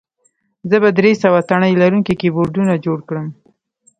زه 0.69 0.77
به 0.83 0.89
درې 0.99 1.11
سوه 1.23 1.39
تڼۍ 1.49 1.73
لرونکي 1.81 2.13
کیبورډونه 2.21 2.73
جوړ 2.85 2.99
کړم 3.09 3.27